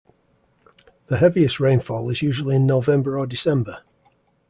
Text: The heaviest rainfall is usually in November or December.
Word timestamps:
The 1.09 1.17
heaviest 1.17 1.59
rainfall 1.59 2.09
is 2.09 2.23
usually 2.23 2.55
in 2.55 2.65
November 2.65 3.19
or 3.19 3.27
December. 3.27 3.83